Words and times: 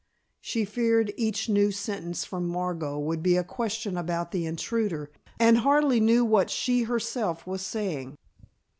She 0.39 0.65
feared 0.65 1.13
each 1.15 1.47
new 1.47 1.71
sentence 1.71 2.25
from 2.25 2.47
Margot 2.47 2.97
would 2.97 3.21
be 3.21 3.37
a 3.37 3.43
question 3.43 3.97
about 3.97 4.31
the 4.31 4.47
intruder, 4.47 5.11
and 5.39 5.59
hardly 5.59 5.99
knew 5.99 6.25
what 6.25 6.49
she 6.49 6.85
herself 6.85 7.45
was 7.45 7.61
saying. 7.61 8.17